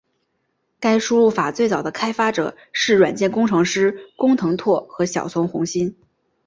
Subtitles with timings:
[0.79, 5.95] 该输入法最早的开发者是软件工程师工藤拓和小松弘幸。